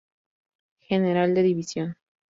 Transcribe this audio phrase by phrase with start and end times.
[0.79, 1.95] General de división.